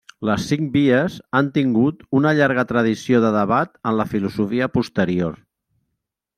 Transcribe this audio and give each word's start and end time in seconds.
Les 0.27 0.45
cinc 0.51 0.69
vies 0.75 1.17
han 1.39 1.51
tingut 1.57 2.01
una 2.21 2.33
llarga 2.41 2.65
tradició 2.73 3.21
de 3.27 3.33
debat 3.37 3.77
en 3.93 3.99
la 4.01 4.09
filosofia 4.17 4.73
posterior. 4.81 5.41